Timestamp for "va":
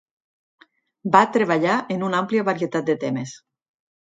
1.17-1.21